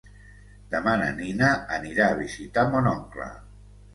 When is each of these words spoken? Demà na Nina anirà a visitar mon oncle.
Demà 0.75 0.93
na 1.01 1.09
Nina 1.19 1.51
anirà 1.77 2.09
a 2.13 2.17
visitar 2.21 2.63
mon 2.73 2.89
oncle. 2.97 3.31